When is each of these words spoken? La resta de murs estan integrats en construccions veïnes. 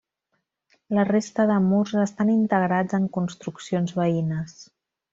La 0.99 1.03
resta 1.09 1.45
de 1.51 1.59
murs 1.67 1.95
estan 2.05 2.33
integrats 2.39 2.99
en 3.03 3.09
construccions 3.21 3.99
veïnes. 4.03 4.61